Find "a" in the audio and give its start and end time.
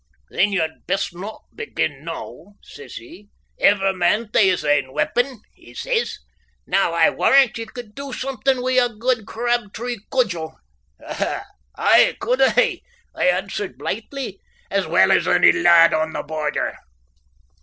8.83-8.89